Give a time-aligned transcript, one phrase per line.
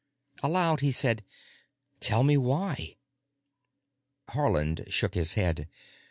[0.41, 1.23] Aloud he said,
[1.99, 2.95] "Tell me why."
[4.29, 5.67] Haarland shook his head.